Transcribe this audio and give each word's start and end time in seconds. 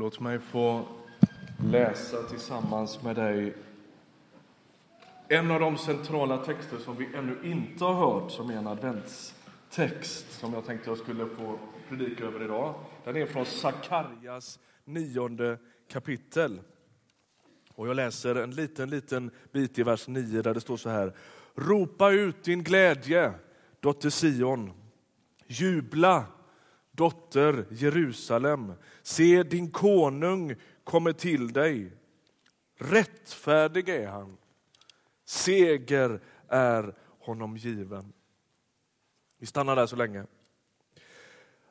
Låt 0.00 0.20
mig 0.20 0.38
få 0.38 0.84
läsa 1.70 2.22
tillsammans 2.22 3.02
med 3.02 3.16
dig 3.16 3.54
en 5.28 5.50
av 5.50 5.60
de 5.60 5.78
centrala 5.78 6.44
texter 6.44 6.78
som 6.78 6.96
vi 6.96 7.08
ännu 7.14 7.38
inte 7.44 7.84
har 7.84 7.94
hört 7.94 8.30
som 8.30 8.50
är 8.50 8.54
en 8.54 8.66
adventstext 8.66 10.32
som 10.40 10.52
jag 10.52 10.66
tänkte 10.66 10.90
jag 10.90 10.98
skulle 10.98 11.26
få 11.26 11.58
predika 11.88 12.24
över 12.24 12.44
idag. 12.44 12.74
Den 13.04 13.16
är 13.16 13.26
från 13.26 13.46
Sakarjas 13.46 14.58
nionde 14.84 15.58
kapitel. 15.88 16.60
Och 17.74 17.88
jag 17.88 17.96
läser 17.96 18.34
en 18.34 18.50
liten, 18.50 18.90
liten 18.90 19.30
bit 19.52 19.78
i 19.78 19.82
vers 19.82 20.08
9 20.08 20.42
där 20.42 20.54
det 20.54 20.60
står 20.60 20.76
så 20.76 20.88
här. 20.88 21.14
Ropa 21.54 22.10
ut 22.10 22.44
din 22.44 22.62
glädje, 22.62 23.32
dotter 23.80 24.10
Sion. 24.10 24.72
Jubla, 25.46 26.24
dotter 27.00 27.66
Jerusalem. 27.70 28.72
Se, 29.02 29.42
din 29.42 29.70
konung 29.70 30.54
kommer 30.84 31.12
till 31.12 31.52
dig. 31.52 31.92
Rättfärdig 32.78 33.88
är 33.88 34.06
han. 34.08 34.36
Seger 35.24 36.20
är 36.48 36.94
honom 37.18 37.56
given. 37.56 38.12
Vi 39.38 39.46
stannar 39.46 39.76
där 39.76 39.86
så 39.86 39.96
länge. 39.96 40.26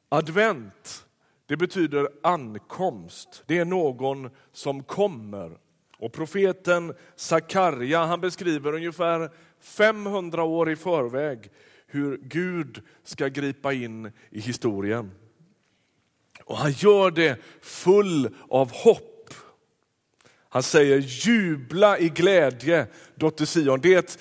Advent, 0.09 1.05
det 1.45 1.57
betyder 1.57 2.09
ankomst. 2.23 3.43
Det 3.45 3.57
är 3.57 3.65
någon 3.65 4.29
som 4.51 4.83
kommer. 4.83 5.57
Och 5.97 6.13
profeten 6.13 6.95
Sakarja 7.15 8.05
han 8.05 8.21
beskriver 8.21 8.73
ungefär 8.73 9.31
500 9.59 10.43
år 10.43 10.71
i 10.71 10.75
förväg 10.75 11.51
hur 11.89 12.17
Gud 12.17 12.81
ska 13.03 13.27
gripa 13.27 13.73
in 13.73 14.11
i 14.29 14.39
historien. 14.39 15.11
Och 16.43 16.57
han 16.57 16.71
gör 16.71 17.11
det 17.11 17.39
full 17.61 18.35
av 18.49 18.71
hopp. 18.71 19.33
Han 20.49 20.63
säger 20.63 20.97
jubla 20.97 21.99
i 21.99 22.09
glädje, 22.09 22.87
dotter 23.15 23.45
Sion. 23.45 23.81
Det 23.81 23.93
är 23.93 23.99
ett 23.99 24.19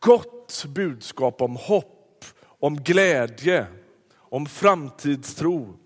gott 0.00 0.64
budskap 0.68 1.42
om 1.42 1.56
hopp, 1.56 2.24
om 2.40 2.76
glädje, 2.76 3.66
om 4.14 4.46
framtidstro. 4.46 5.78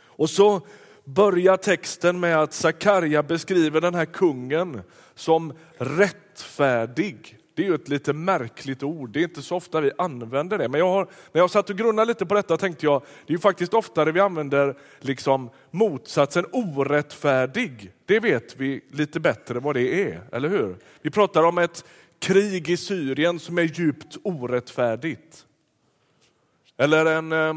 Och 0.00 0.30
så 0.30 0.66
börjar 1.04 1.56
texten 1.56 2.20
med 2.20 2.36
att 2.36 2.52
Sakarja 2.52 3.22
beskriver 3.22 3.80
den 3.80 3.94
här 3.94 4.04
kungen 4.04 4.82
som 5.14 5.52
rättfärdig. 5.78 7.38
Det 7.58 7.64
är 7.64 7.66
ju 7.66 7.74
ett 7.74 7.88
lite 7.88 8.12
märkligt 8.12 8.82
ord, 8.82 9.10
det 9.10 9.20
är 9.20 9.24
inte 9.24 9.42
så 9.42 9.56
ofta 9.56 9.80
vi 9.80 9.90
använder 9.98 10.58
det. 10.58 10.68
Men 10.68 10.78
jag 10.78 10.88
har, 10.88 11.08
när 11.32 11.40
jag 11.40 11.50
satt 11.50 11.70
och 11.70 11.76
grunnade 11.76 12.08
lite 12.08 12.26
på 12.26 12.34
detta 12.34 12.56
tänkte 12.56 12.86
jag, 12.86 13.02
det 13.26 13.32
är 13.32 13.34
ju 13.34 13.38
faktiskt 13.38 13.74
oftare 13.74 14.12
vi 14.12 14.20
använder 14.20 14.76
liksom 15.00 15.50
motsatsen 15.70 16.46
orättfärdig. 16.52 17.92
Det 18.06 18.20
vet 18.20 18.56
vi 18.56 18.80
lite 18.90 19.20
bättre 19.20 19.60
vad 19.60 19.76
det 19.76 20.10
är, 20.12 20.20
eller 20.32 20.48
hur? 20.48 20.76
Vi 21.02 21.10
pratar 21.10 21.42
om 21.42 21.58
ett 21.58 21.84
krig 22.18 22.70
i 22.70 22.76
Syrien 22.76 23.38
som 23.38 23.58
är 23.58 23.62
djupt 23.62 24.16
orättfärdigt. 24.22 25.46
Eller 26.76 27.06
en 27.06 27.32
eh, 27.32 27.54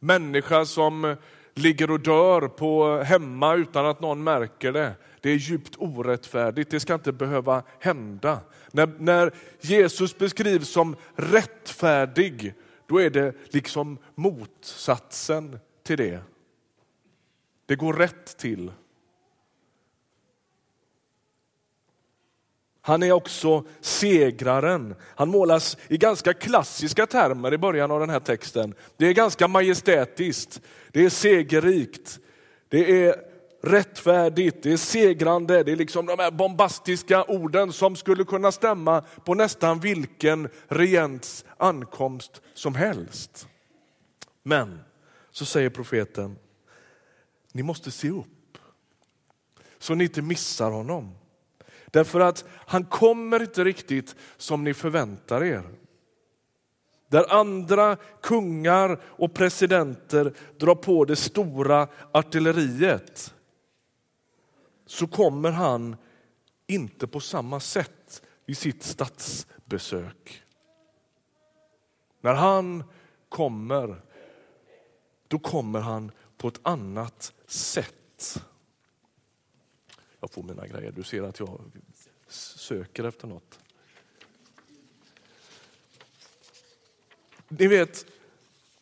människa 0.00 0.64
som 0.64 1.16
ligger 1.60 1.90
och 1.90 2.00
dör 2.00 2.48
på 2.48 3.02
hemma 3.02 3.54
utan 3.54 3.86
att 3.86 4.00
någon 4.00 4.24
märker 4.24 4.72
det. 4.72 4.92
Det 5.20 5.30
är 5.30 5.36
djupt 5.36 5.74
orättfärdigt, 5.78 6.70
det 6.70 6.80
ska 6.80 6.94
inte 6.94 7.12
behöva 7.12 7.62
hända. 7.78 8.40
När, 8.72 8.90
när 8.98 9.34
Jesus 9.60 10.18
beskrivs 10.18 10.68
som 10.68 10.96
rättfärdig, 11.14 12.54
då 12.86 13.00
är 13.00 13.10
det 13.10 13.34
liksom 13.48 13.98
motsatsen 14.14 15.58
till 15.82 15.96
det. 15.96 16.20
Det 17.66 17.76
går 17.76 17.92
rätt 17.92 18.38
till. 18.38 18.72
Han 22.82 23.02
är 23.02 23.12
också 23.12 23.64
segraren. 23.80 24.94
Han 25.02 25.28
målas 25.28 25.76
i 25.88 25.96
ganska 25.96 26.32
klassiska 26.32 27.06
termer 27.06 27.54
i 27.54 27.58
början 27.58 27.90
av 27.90 28.00
den 28.00 28.10
här 28.10 28.20
texten. 28.20 28.74
Det 28.96 29.06
är 29.06 29.12
ganska 29.12 29.48
majestätiskt, 29.48 30.60
det 30.92 31.04
är 31.04 31.10
segerrikt, 31.10 32.18
det 32.68 33.06
är 33.06 33.14
rättfärdigt, 33.62 34.62
det 34.62 34.72
är 34.72 34.76
segrande, 34.76 35.62
det 35.62 35.72
är 35.72 35.76
liksom 35.76 36.06
de 36.06 36.18
här 36.18 36.30
bombastiska 36.30 37.24
orden 37.24 37.72
som 37.72 37.96
skulle 37.96 38.24
kunna 38.24 38.52
stämma 38.52 39.00
på 39.00 39.34
nästan 39.34 39.80
vilken 39.80 40.48
regents 40.68 41.44
ankomst 41.56 42.42
som 42.54 42.74
helst. 42.74 43.48
Men 44.42 44.80
så 45.30 45.44
säger 45.44 45.70
profeten, 45.70 46.36
ni 47.52 47.62
måste 47.62 47.90
se 47.90 48.10
upp 48.10 48.58
så 49.78 49.94
ni 49.94 50.04
inte 50.04 50.22
missar 50.22 50.70
honom. 50.70 51.19
Därför 51.90 52.20
att 52.20 52.44
han 52.50 52.84
kommer 52.84 53.42
inte 53.42 53.64
riktigt 53.64 54.16
som 54.36 54.64
ni 54.64 54.74
förväntar 54.74 55.44
er. 55.44 55.62
Där 57.08 57.32
andra 57.32 57.96
kungar 58.22 59.00
och 59.04 59.34
presidenter 59.34 60.34
drar 60.58 60.74
på 60.74 61.04
det 61.04 61.16
stora 61.16 61.88
artilleriet 62.12 63.34
så 64.86 65.06
kommer 65.06 65.50
han 65.50 65.96
inte 66.66 67.06
på 67.06 67.20
samma 67.20 67.60
sätt 67.60 68.22
vid 68.46 68.56
sitt 68.56 68.82
statsbesök. 68.82 70.42
När 72.20 72.34
han 72.34 72.84
kommer, 73.28 74.02
då 75.28 75.38
kommer 75.38 75.80
han 75.80 76.12
på 76.36 76.48
ett 76.48 76.60
annat 76.62 77.32
sätt. 77.46 78.44
Jag 80.20 80.30
får 80.30 80.42
mina 80.42 80.66
grejer, 80.66 80.92
du 80.92 81.02
ser 81.02 81.22
att 81.22 81.40
jag 81.40 81.60
söker 82.28 83.04
efter 83.04 83.26
något. 83.26 83.58
Ni 87.48 87.66
vet, 87.66 88.06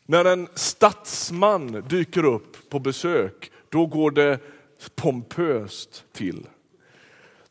när 0.07 0.25
en 0.25 0.49
statsman 0.55 1.85
dyker 1.89 2.25
upp 2.25 2.71
på 2.71 2.79
besök, 2.79 3.53
då 3.69 3.87
går 3.87 4.11
det 4.11 4.39
pompöst 4.95 6.05
till. 6.13 6.47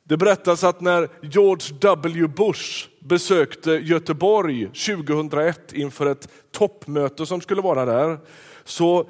Det 0.03 0.17
berättas 0.17 0.63
att 0.63 0.81
när 0.81 1.09
George 1.21 1.77
W 1.81 2.27
Bush 2.27 2.89
besökte 2.99 3.71
Göteborg 3.71 4.65
2001 4.65 5.73
inför 5.73 6.05
ett 6.05 6.29
toppmöte 6.51 7.25
som 7.25 7.41
skulle 7.41 7.61
vara 7.61 7.85
där, 7.85 8.19
så 8.63 9.09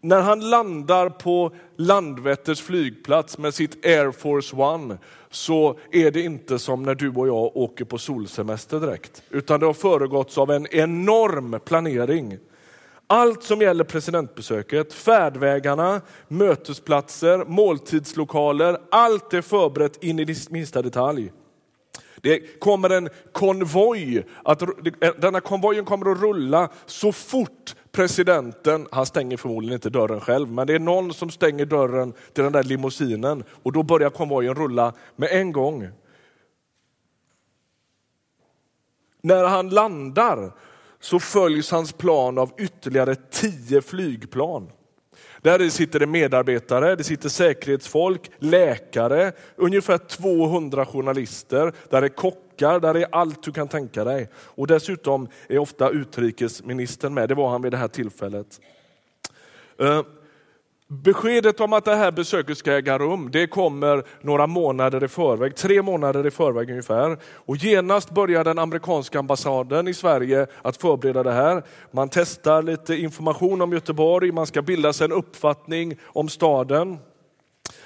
när 0.00 0.20
han 0.20 0.50
landar 0.50 1.08
på 1.08 1.52
Landvetters 1.76 2.60
flygplats 2.60 3.38
med 3.38 3.54
sitt 3.54 3.86
Air 3.86 4.10
Force 4.10 4.56
One 4.56 4.98
så 5.30 5.78
är 5.90 6.10
det 6.10 6.20
inte 6.22 6.58
som 6.58 6.82
när 6.82 6.94
du 6.94 7.08
och 7.08 7.28
jag 7.28 7.56
åker 7.56 7.84
på 7.84 7.98
solsemester 7.98 8.80
direkt, 8.80 9.22
utan 9.30 9.60
det 9.60 9.66
har 9.66 9.72
föregåtts 9.72 10.38
av 10.38 10.50
en 10.50 10.66
enorm 10.66 11.60
planering. 11.64 12.38
Allt 13.06 13.42
som 13.42 13.60
gäller 13.60 13.84
presidentbesöket, 13.84 14.92
färdvägarna, 14.92 16.00
mötesplatser, 16.28 17.44
måltidslokaler, 17.44 18.78
allt 18.90 19.34
är 19.34 19.42
förberett 19.42 20.04
in 20.04 20.18
i 20.18 20.36
minsta 20.50 20.82
detalj. 20.82 21.32
Det 22.20 22.60
kommer 22.60 22.90
en 22.90 23.08
konvoj, 23.32 24.26
att, 24.44 24.62
eh, 24.62 24.68
denna 25.18 25.40
konvojen 25.40 25.84
kommer 25.84 26.12
att 26.12 26.20
rulla 26.20 26.68
så 26.86 27.12
fort 27.12 27.74
presidenten, 27.92 28.86
han 28.90 29.06
stänger 29.06 29.36
förmodligen 29.36 29.74
inte 29.74 29.90
dörren 29.90 30.20
själv, 30.20 30.52
men 30.52 30.66
det 30.66 30.74
är 30.74 30.78
någon 30.78 31.14
som 31.14 31.30
stänger 31.30 31.66
dörren 31.66 32.12
till 32.32 32.44
den 32.44 32.52
där 32.52 32.62
limousinen 32.62 33.44
och 33.62 33.72
då 33.72 33.82
börjar 33.82 34.10
konvojen 34.10 34.54
rulla 34.54 34.92
med 35.16 35.28
en 35.32 35.52
gång. 35.52 35.88
När 39.22 39.44
han 39.44 39.68
landar 39.68 40.52
så 41.00 41.20
följs 41.20 41.70
hans 41.70 41.92
plan 41.92 42.38
av 42.38 42.52
ytterligare 42.58 43.14
tio 43.30 43.82
flygplan. 43.82 44.70
Där 45.42 45.68
sitter 45.68 45.98
det 45.98 46.06
medarbetare, 46.06 46.96
det 46.96 47.04
sitter 47.04 47.28
säkerhetsfolk, 47.28 48.30
läkare, 48.38 49.32
ungefär 49.56 49.98
200 49.98 50.86
journalister, 50.86 51.72
där 51.88 52.02
är 52.02 52.08
kockar, 52.08 52.80
där 52.80 52.96
är 52.96 53.06
allt 53.12 53.42
du 53.42 53.52
kan 53.52 53.68
tänka 53.68 54.04
dig. 54.04 54.28
Och 54.34 54.66
dessutom 54.66 55.28
är 55.48 55.58
ofta 55.58 55.90
utrikesministern 55.90 57.14
med, 57.14 57.28
det 57.28 57.34
var 57.34 57.50
han 57.50 57.62
vid 57.62 57.72
det 57.72 57.76
här 57.76 57.88
tillfället. 57.88 58.60
Eh, 59.78 60.02
Beskedet 60.92 61.60
om 61.60 61.72
att 61.72 61.84
det 61.84 61.94
här 61.94 62.12
besöket 62.12 62.58
ska 62.58 62.72
äga 62.72 62.98
rum, 62.98 63.30
det 63.30 63.46
kommer 63.46 64.04
några 64.20 64.46
månader 64.46 65.04
i 65.04 65.08
förväg, 65.08 65.56
tre 65.56 65.82
månader 65.82 66.26
i 66.26 66.30
förväg 66.30 66.70
ungefär. 66.70 67.18
Och 67.22 67.56
genast 67.56 68.10
börjar 68.10 68.44
den 68.44 68.58
amerikanska 68.58 69.18
ambassaden 69.18 69.88
i 69.88 69.94
Sverige 69.94 70.46
att 70.62 70.76
förbereda 70.76 71.22
det 71.22 71.32
här. 71.32 71.62
Man 71.90 72.08
testar 72.08 72.62
lite 72.62 72.96
information 72.96 73.62
om 73.62 73.72
Göteborg, 73.72 74.32
man 74.32 74.46
ska 74.46 74.62
bilda 74.62 74.92
sig 74.92 75.04
en 75.04 75.12
uppfattning 75.12 75.96
om 76.02 76.28
staden. 76.28 76.98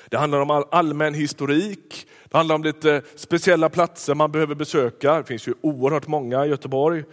Det 0.09 0.17
handlar 0.17 0.41
om 0.41 0.65
allmän 0.71 1.15
historik, 1.15 2.07
det 2.25 2.37
handlar 2.37 2.55
om 2.55 2.65
lite 2.65 3.03
speciella 3.15 3.69
platser 3.69 4.15
man 4.15 4.33
behöver 4.33 4.55
besöka. 4.55 5.15
Det 5.15 5.25
finns 5.25 5.49
ju 5.49 5.55
oerhört 5.61 6.07
många 6.07 6.47
i 6.47 6.49
Göteborg. 6.49 7.05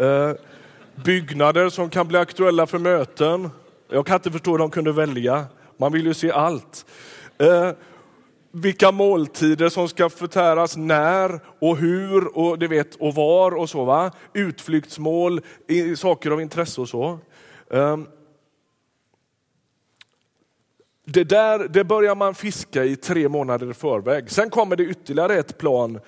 Eh, 0.00 0.32
byggnader 1.04 1.68
som 1.68 1.90
kan 1.90 2.08
bli 2.08 2.18
aktuella 2.18 2.66
för 2.66 2.78
möten. 2.78 3.50
Jag 3.90 4.06
kan 4.06 4.16
inte 4.16 4.30
förstå 4.30 4.50
hur 4.50 4.58
de 4.58 4.70
kunde 4.70 4.92
välja 4.92 5.46
Man 5.76 5.92
vill 5.92 6.06
ju 6.06 6.14
se 6.14 6.30
allt. 6.30 6.86
Eh, 7.38 7.70
vilka 8.52 8.92
måltider 8.92 9.68
som 9.68 9.88
ska 9.88 10.10
förtäras 10.10 10.76
när 10.76 11.40
och 11.60 11.76
hur 11.76 12.38
och, 12.38 12.58
det 12.58 12.68
vet, 12.68 12.94
och 12.94 13.14
var 13.14 13.54
och 13.54 13.70
så. 13.70 13.84
Va? 13.84 14.12
Utflyktsmål, 14.32 15.40
saker 15.96 16.30
av 16.30 16.40
intresse 16.40 16.80
och 16.80 16.88
så. 16.88 17.18
Eh, 17.70 17.96
det 21.04 21.24
där 21.24 21.68
det 21.68 21.84
börjar 21.84 22.14
man 22.14 22.34
fiska 22.34 22.84
i 22.84 22.96
tre 22.96 23.28
månader 23.28 23.70
i 23.70 23.74
förväg. 23.74 24.30
Sen 24.30 24.50
kommer 24.50 24.76
det 24.76 24.84
ytterligare 24.84 25.34
ett 25.34 25.58
plan 25.58 26.00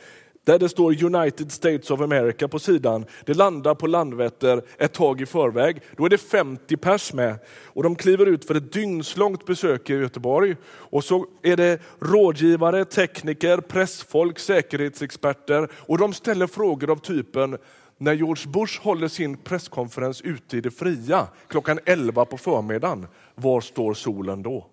där 0.45 0.59
det 0.59 0.69
står 0.69 1.05
United 1.05 1.53
States 1.53 1.91
of 1.91 2.01
America 2.01 2.49
på 2.49 2.59
sidan. 2.59 3.05
Det 3.25 3.35
landar 3.35 3.75
på 3.75 3.87
Landvetter 3.87 4.63
ett 4.79 4.93
tag 4.93 5.21
i 5.21 5.27
förväg. 5.27 5.83
Då 5.97 6.05
är 6.05 6.09
det 6.09 6.19
50 6.19 6.77
pers 6.77 7.13
med 7.13 7.39
och 7.67 7.83
de 7.83 7.97
kliver 7.97 8.27
ut 8.27 8.45
för 8.45 8.55
ett 8.55 8.73
dygnslångt 8.73 9.47
besök 9.47 9.91
i 9.91 9.95
Göteborg. 9.95 10.57
Och 10.67 11.05
så 11.05 11.27
är 11.43 11.57
det 11.57 11.83
rådgivare, 12.01 12.85
tekniker, 12.85 13.59
pressfolk, 13.59 14.39
säkerhetsexperter 14.39 15.69
och 15.75 15.99
de 15.99 16.13
ställer 16.13 16.47
frågor 16.47 16.91
av 16.91 16.97
typen 16.97 17.59
när 17.99 18.13
George 18.13 18.51
Bush 18.51 18.83
håller 18.83 19.09
sin 19.09 19.37
presskonferens 19.37 20.21
ute 20.23 20.57
i 20.57 20.61
det 20.61 20.71
fria 20.71 21.29
klockan 21.49 21.79
11 21.85 22.25
på 22.25 22.39
förmiddagen, 22.39 23.07
var 23.35 23.61
står 23.61 23.95
solen 23.95 24.43
då? 24.43 24.67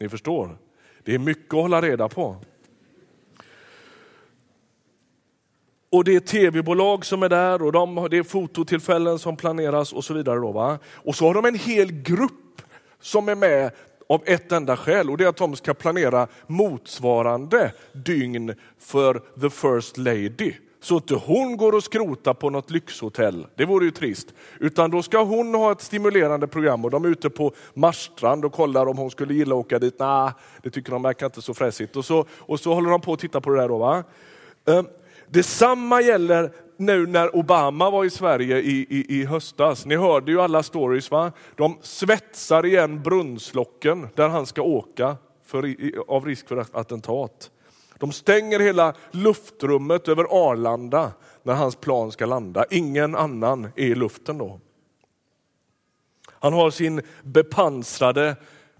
Ni 0.00 0.08
förstår, 0.08 0.58
det 1.04 1.14
är 1.14 1.18
mycket 1.18 1.54
att 1.54 1.60
hålla 1.60 1.82
reda 1.82 2.08
på. 2.08 2.36
Och 5.92 6.04
det 6.04 6.14
är 6.14 6.20
tv-bolag 6.20 7.04
som 7.04 7.22
är 7.22 7.28
där 7.28 7.62
och 7.62 7.72
de, 7.72 8.08
det 8.10 8.18
är 8.18 8.22
fototillfällen 8.22 9.18
som 9.18 9.36
planeras 9.36 9.92
och 9.92 10.04
så 10.04 10.14
vidare. 10.14 10.40
Då, 10.40 10.52
va? 10.52 10.78
Och 10.94 11.14
så 11.14 11.26
har 11.26 11.34
de 11.34 11.44
en 11.44 11.54
hel 11.54 11.92
grupp 11.92 12.62
som 13.00 13.28
är 13.28 13.34
med 13.34 13.70
av 14.08 14.22
ett 14.26 14.52
enda 14.52 14.76
skäl 14.76 15.10
och 15.10 15.18
det 15.18 15.24
är 15.24 15.28
att 15.28 15.36
de 15.36 15.56
ska 15.56 15.74
planera 15.74 16.26
motsvarande 16.46 17.72
dygn 17.92 18.54
för 18.78 19.22
the 19.40 19.50
first 19.50 19.98
lady. 19.98 20.52
Så 20.80 20.96
att 20.96 21.10
hon 21.10 21.56
går 21.56 21.72
och 21.72 21.84
skrotar 21.84 22.34
på 22.34 22.50
något 22.50 22.70
lyxhotell, 22.70 23.46
det 23.56 23.64
vore 23.64 23.84
ju 23.84 23.90
trist. 23.90 24.34
Utan 24.58 24.90
då 24.90 25.02
ska 25.02 25.22
hon 25.22 25.54
ha 25.54 25.72
ett 25.72 25.80
stimulerande 25.80 26.46
program 26.46 26.84
och 26.84 26.90
de 26.90 27.04
är 27.04 27.08
ute 27.08 27.30
på 27.30 27.52
Marstrand 27.74 28.44
och 28.44 28.52
kollar 28.52 28.86
om 28.86 28.98
hon 28.98 29.10
skulle 29.10 29.34
gilla 29.34 29.54
att 29.54 29.60
åka 29.60 29.78
dit. 29.78 29.96
Nej, 29.98 30.30
det 30.62 30.70
tycker 30.70 30.92
de 30.92 31.02
verkar 31.02 31.26
inte 31.26 31.42
så 31.42 31.54
fräsigt. 31.54 31.96
Och 31.96 32.04
så, 32.04 32.24
och 32.38 32.60
så 32.60 32.74
håller 32.74 32.90
de 32.90 33.00
på 33.00 33.12
att 33.12 33.20
titta 33.20 33.40
på 33.40 33.50
det 33.50 33.60
där. 33.60 33.68
Då, 33.68 33.78
va? 33.78 34.04
Ehm, 34.66 34.86
Detsamma 35.32 36.00
gäller 36.00 36.52
nu 36.76 37.06
när 37.06 37.36
Obama 37.36 37.90
var 37.90 38.04
i 38.04 38.10
Sverige 38.10 38.58
i, 38.58 38.86
i, 38.90 39.20
i 39.20 39.24
höstas. 39.24 39.86
Ni 39.86 39.96
hörde 39.96 40.32
ju 40.32 40.40
alla 40.40 40.62
stories. 40.62 41.10
va? 41.10 41.32
De 41.56 41.78
svetsar 41.82 42.66
igen 42.66 43.02
brunnslocken 43.02 44.08
där 44.14 44.28
han 44.28 44.46
ska 44.46 44.62
åka 44.62 45.16
för, 45.44 45.74
av 46.08 46.26
risk 46.26 46.48
för 46.48 46.64
attentat. 46.72 47.50
De 47.98 48.12
stänger 48.12 48.60
hela 48.60 48.94
luftrummet 49.10 50.08
över 50.08 50.24
Arlanda 50.30 51.12
när 51.42 51.54
hans 51.54 51.76
plan 51.76 52.12
ska 52.12 52.26
landa. 52.26 52.64
Ingen 52.70 53.14
annan 53.14 53.64
är 53.64 53.86
i 53.86 53.94
luften 53.94 54.38
då. 54.38 54.60
Han 56.28 56.52
har 56.52 56.70
sin 56.70 57.02
bepansrade 57.22 58.36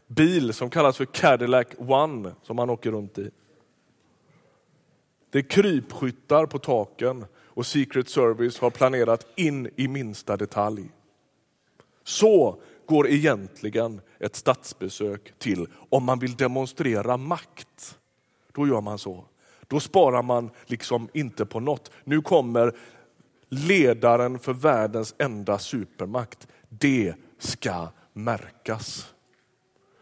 bil 0.06 0.52
som 0.52 0.70
kallas 0.70 0.96
för 0.96 1.04
Cadillac 1.04 1.66
One 1.78 2.34
som 2.42 2.58
han 2.58 2.70
åker 2.70 2.90
runt 2.90 3.18
i. 3.18 3.30
Det 5.32 5.38
är 5.38 5.42
krypskyttar 5.42 6.46
på 6.46 6.58
taken 6.58 7.24
och 7.34 7.66
Secret 7.66 8.08
Service 8.08 8.58
har 8.58 8.70
planerat 8.70 9.26
in 9.36 9.70
i 9.76 9.88
minsta 9.88 10.36
detalj. 10.36 10.90
Så 12.04 12.60
går 12.86 13.08
egentligen 13.08 14.00
ett 14.18 14.36
statsbesök 14.36 15.32
till 15.38 15.66
om 15.90 16.04
man 16.04 16.18
vill 16.18 16.36
demonstrera 16.36 17.16
makt. 17.16 17.98
Då 18.52 18.66
gör 18.66 18.80
man 18.80 18.98
så. 18.98 19.24
Då 19.66 19.80
sparar 19.80 20.22
man 20.22 20.50
liksom 20.66 21.08
inte 21.12 21.46
på 21.46 21.60
något. 21.60 21.90
Nu 22.04 22.20
kommer 22.20 22.76
ledaren 23.48 24.38
för 24.38 24.52
världens 24.52 25.14
enda 25.18 25.58
supermakt. 25.58 26.48
Det 26.68 27.14
ska 27.38 27.88
märkas. 28.12 29.14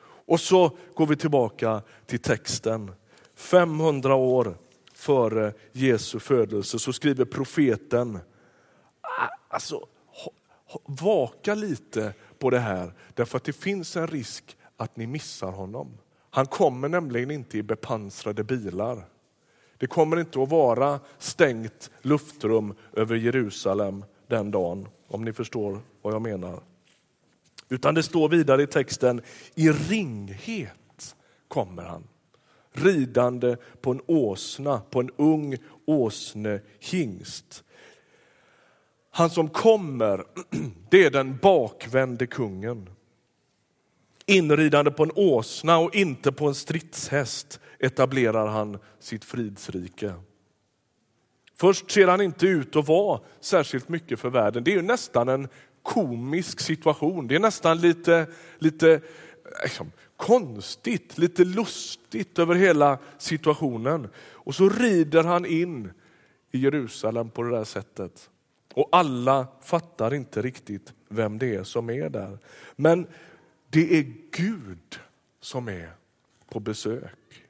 Och 0.02 0.40
så 0.40 0.76
går 0.94 1.06
vi 1.06 1.16
tillbaka 1.16 1.82
till 2.06 2.20
texten. 2.20 2.92
500 3.34 4.14
år 4.14 4.54
före 5.00 5.52
Jesu 5.72 6.18
födelse 6.18 6.78
så 6.78 6.92
skriver 6.92 7.24
profeten, 7.24 8.18
ah, 9.00 9.28
alltså 9.48 9.86
vaka 10.84 11.54
lite 11.54 12.14
på 12.38 12.50
det 12.50 12.58
här 12.58 12.92
därför 13.14 13.36
att 13.36 13.44
det 13.44 13.52
finns 13.52 13.96
en 13.96 14.06
risk 14.06 14.56
att 14.76 14.96
ni 14.96 15.06
missar 15.06 15.50
honom. 15.50 15.98
Han 16.30 16.46
kommer 16.46 16.88
nämligen 16.88 17.30
inte 17.30 17.58
i 17.58 17.62
bepansrade 17.62 18.44
bilar. 18.44 19.04
Det 19.78 19.86
kommer 19.86 20.20
inte 20.20 20.42
att 20.42 20.48
vara 20.48 21.00
stängt 21.18 21.90
luftrum 22.02 22.74
över 22.92 23.16
Jerusalem 23.16 24.04
den 24.26 24.50
dagen, 24.50 24.88
om 25.08 25.24
ni 25.24 25.32
förstår 25.32 25.80
vad 26.02 26.14
jag 26.14 26.22
menar. 26.22 26.60
Utan 27.68 27.94
det 27.94 28.02
står 28.02 28.28
vidare 28.28 28.62
i 28.62 28.66
texten, 28.66 29.22
i 29.54 29.70
ringhet 29.70 31.16
kommer 31.48 31.82
han 31.82 32.04
ridande 32.72 33.56
på 33.80 33.90
en 33.90 34.00
åsna, 34.06 34.80
på 34.90 35.00
en 35.00 35.10
ung 35.16 35.56
åsnehingst. 35.86 37.64
Han 39.10 39.30
som 39.30 39.48
kommer, 39.48 40.24
det 40.90 41.04
är 41.04 41.10
den 41.10 41.36
bakvände 41.36 42.26
kungen. 42.26 42.90
Inridande 44.26 44.90
på 44.90 45.02
en 45.02 45.12
åsna 45.14 45.78
och 45.78 45.94
inte 45.94 46.32
på 46.32 46.48
en 46.48 46.54
stridshäst 46.54 47.60
etablerar 47.78 48.46
han 48.46 48.78
sitt 48.98 49.24
fridsrike. 49.24 50.14
Först 51.56 51.90
ser 51.90 52.08
han 52.08 52.20
inte 52.20 52.46
ut 52.46 52.76
att 52.76 52.88
vara 52.88 53.20
särskilt 53.40 53.88
mycket 53.88 54.20
för 54.20 54.30
världen. 54.30 54.64
Det 54.64 54.70
är 54.70 54.76
ju 54.76 54.82
nästan 54.82 55.28
en 55.28 55.48
komisk 55.82 56.60
situation. 56.60 57.28
Det 57.28 57.34
är 57.34 57.40
nästan 57.40 57.80
lite, 57.80 58.26
lite 58.58 58.92
eh, 58.92 59.00
liksom, 59.62 59.92
konstigt, 60.20 61.18
lite 61.18 61.44
lustigt 61.44 62.38
över 62.38 62.54
hela 62.54 62.98
situationen. 63.18 64.08
Och 64.18 64.54
så 64.54 64.68
rider 64.68 65.24
han 65.24 65.46
in 65.46 65.92
i 66.50 66.58
Jerusalem 66.58 67.30
på 67.30 67.42
det 67.42 67.50
där 67.50 67.64
sättet. 67.64 68.30
Och 68.74 68.88
alla 68.92 69.46
fattar 69.62 70.14
inte 70.14 70.42
riktigt 70.42 70.92
vem 71.08 71.38
det 71.38 71.54
är 71.54 71.64
som 71.64 71.90
är 71.90 72.10
där. 72.10 72.38
Men 72.76 73.06
det 73.70 73.98
är 73.98 74.12
Gud 74.30 75.00
som 75.40 75.68
är 75.68 75.92
på 76.48 76.60
besök. 76.60 77.44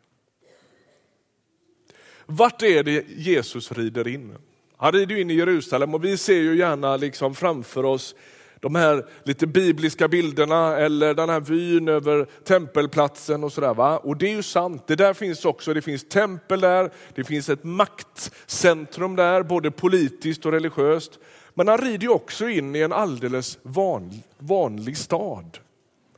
Vart 2.27 2.63
är 2.63 2.83
det 2.83 3.09
Jesus 3.09 3.73
rider 3.73 4.09
in? 4.09 4.37
Han 4.77 4.93
rider 4.93 5.17
in 5.17 5.31
i 5.31 5.35
Jerusalem 5.35 5.95
och 5.95 6.05
vi 6.05 6.17
ser 6.17 6.41
ju 6.41 6.57
gärna 6.57 6.97
liksom 6.97 7.35
framför 7.35 7.85
oss 7.85 8.15
de 8.61 8.75
här 8.75 9.07
lite 9.23 9.47
bibliska 9.47 10.09
bilderna 10.09 10.77
eller 10.77 11.15
den 11.15 11.29
här 11.29 11.41
vyn 11.41 11.89
över 11.89 12.27
tempelplatsen 12.45 13.45
och 13.45 13.53
sådär. 13.53 13.75
Va? 13.75 13.99
Och 13.99 14.17
det 14.17 14.27
är 14.27 14.35
ju 14.35 14.43
sant, 14.43 14.87
det 14.87 14.97
där 14.97 15.15
finns 15.15 15.45
också, 15.45 15.75
det 15.75 15.83
finns 15.83 16.09
tempel 16.09 16.61
där, 16.61 16.91
det 17.15 17.25
finns 17.25 17.49
ett 17.49 17.65
maktcentrum 17.65 19.17
där, 19.17 19.43
både 19.43 19.71
politiskt 19.71 20.47
och 20.47 20.53
religiöst. 20.53 21.19
Men 21.55 21.69
han 21.69 21.79
rider 21.79 22.03
ju 22.03 22.09
också 22.09 22.49
in 22.49 22.77
i 22.77 22.81
en 22.81 22.93
alldeles 22.93 23.59
vanlig, 23.63 24.23
vanlig 24.39 24.97
stad. 24.97 25.59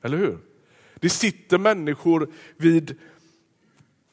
Eller 0.02 0.16
hur? 0.16 0.38
Det 0.94 1.08
sitter 1.08 1.58
människor 1.58 2.28
vid 2.56 2.98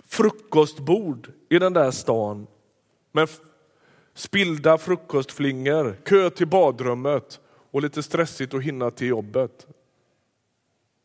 frukostbord 0.07 1.31
i 1.49 1.59
den 1.59 1.73
där 1.73 1.91
stan 1.91 2.47
med 3.11 3.29
spillda 4.13 4.77
frukostflingor, 4.77 5.97
kö 6.05 6.29
till 6.29 6.47
badrummet 6.47 7.39
och 7.71 7.81
lite 7.81 8.03
stressigt 8.03 8.53
att 8.53 8.63
hinna 8.63 8.91
till 8.91 9.07
jobbet. 9.07 9.67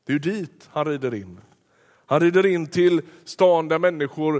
Det 0.04 0.12
är 0.12 0.14
ju 0.14 0.18
dit 0.18 0.68
han 0.72 0.84
rider 0.84 1.14
in. 1.14 1.40
Han 2.06 2.20
rider 2.20 2.46
in 2.46 2.66
till 2.66 3.02
stan 3.24 3.68
där 3.68 3.78
människor, 3.78 4.34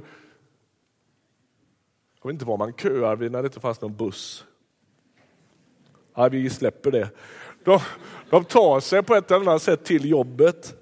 jag 2.23 2.29
vet 2.29 2.33
inte 2.33 2.45
var 2.45 2.57
man 2.57 2.73
köar 2.73 3.17
vid 3.17 3.33
när 3.33 3.43
det 3.43 3.47
inte 3.47 3.61
fanns 3.61 3.81
någon 3.81 3.97
buss. 3.97 4.45
Nej, 6.17 6.31
vi 6.31 6.51
släpper 6.51 6.91
det. 6.91 7.11
De, 7.65 7.81
de 8.31 8.45
tar 8.45 8.81
sig 8.81 9.03
på 9.03 9.15
ett 9.15 9.31
eller 9.31 9.41
annat 9.41 9.63
sätt 9.63 9.85
till 9.85 10.11
jobbet. 10.11 10.75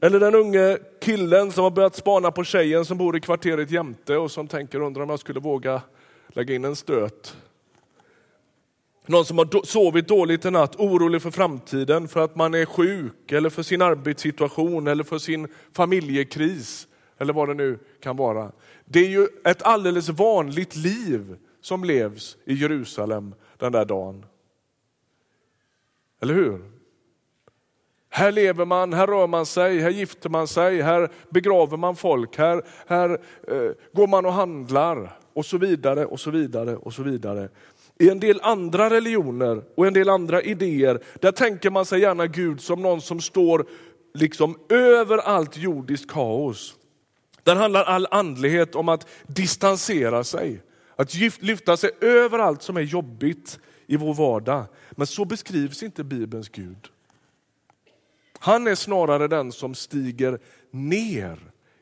Eller 0.00 0.20
den 0.20 0.34
unge 0.34 0.78
killen 1.00 1.52
som 1.52 1.64
har 1.64 1.70
börjat 1.70 1.96
spana 1.96 2.30
på 2.30 2.44
tjejen 2.44 2.84
som 2.84 2.98
bor 2.98 3.16
i 3.16 3.20
kvarteret 3.20 3.70
jämte 3.70 4.16
och 4.16 4.30
som 4.30 4.48
tänker 4.48 4.80
undrar 4.80 5.02
om 5.02 5.10
jag 5.10 5.20
skulle 5.20 5.40
våga 5.40 5.82
lägga 6.28 6.54
in 6.54 6.64
en 6.64 6.76
stöt. 6.76 7.36
Någon 9.06 9.24
som 9.24 9.38
har 9.38 9.66
sovit 9.66 10.08
dåligt 10.08 10.44
en 10.44 10.52
natt, 10.52 10.76
orolig 10.76 11.22
för 11.22 11.30
framtiden, 11.30 12.08
för 12.08 12.24
att 12.24 12.36
man 12.36 12.54
är 12.54 12.64
sjuk, 12.64 13.32
eller 13.32 13.50
för 13.50 13.62
sin 13.62 13.82
arbetssituation, 13.82 14.86
eller 14.86 15.04
för 15.04 15.18
sin 15.18 15.48
familjekris, 15.72 16.88
eller 17.18 17.32
vad 17.32 17.48
det 17.48 17.54
nu 17.54 17.78
kan 18.00 18.16
vara. 18.16 18.52
Det 18.84 19.00
är 19.00 19.08
ju 19.08 19.28
ett 19.44 19.62
alldeles 19.62 20.08
vanligt 20.08 20.76
liv 20.76 21.36
som 21.60 21.84
levs 21.84 22.36
i 22.44 22.54
Jerusalem 22.54 23.34
den 23.58 23.72
där 23.72 23.84
dagen. 23.84 24.24
Eller 26.20 26.34
hur? 26.34 26.72
Här 28.08 28.32
lever 28.32 28.64
man, 28.64 28.92
här 28.92 29.06
rör 29.06 29.26
man 29.26 29.46
sig, 29.46 29.78
här 29.78 29.90
gifter 29.90 30.30
man 30.30 30.48
sig, 30.48 30.80
här 30.80 31.10
begraver 31.28 31.76
man 31.76 31.96
folk, 31.96 32.38
här, 32.38 32.62
här 32.86 33.10
eh, 33.48 33.70
går 33.92 34.06
man 34.06 34.26
och 34.26 34.32
handlar 34.32 35.18
och 35.32 35.46
så 35.46 35.58
vidare 35.58 36.06
och 36.06 36.20
så 36.20 36.30
vidare 36.30 36.76
och 36.76 36.92
så 36.92 37.02
vidare. 37.02 37.48
I 38.02 38.08
en 38.08 38.20
del 38.20 38.40
andra 38.42 38.90
religioner 38.90 39.64
och 39.74 39.86
en 39.86 39.92
del 39.92 40.08
andra 40.08 40.42
idéer, 40.42 41.02
där 41.20 41.32
tänker 41.32 41.70
man 41.70 41.86
sig 41.86 42.00
gärna 42.00 42.26
Gud 42.26 42.60
som 42.60 42.82
någon 42.82 43.00
som 43.00 43.20
står 43.20 43.66
liksom 44.14 44.58
över 44.68 45.18
allt 45.18 45.56
jordiskt 45.56 46.10
kaos. 46.10 46.74
Där 47.42 47.56
handlar 47.56 47.84
all 47.84 48.06
andlighet 48.10 48.74
om 48.74 48.88
att 48.88 49.08
distansera 49.26 50.24
sig, 50.24 50.62
att 50.96 51.14
lyfta 51.40 51.76
sig 51.76 51.90
över 52.00 52.38
allt 52.38 52.62
som 52.62 52.76
är 52.76 52.80
jobbigt 52.80 53.58
i 53.86 53.96
vår 53.96 54.14
vardag. 54.14 54.64
Men 54.90 55.06
så 55.06 55.24
beskrivs 55.24 55.82
inte 55.82 56.04
Bibelns 56.04 56.48
Gud. 56.48 56.88
Han 58.38 58.66
är 58.66 58.74
snarare 58.74 59.28
den 59.28 59.52
som 59.52 59.74
stiger 59.74 60.38
ner 60.70 61.38